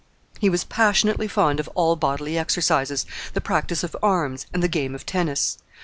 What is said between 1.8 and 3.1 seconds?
bodily exercises,